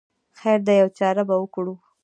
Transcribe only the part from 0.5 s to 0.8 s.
دی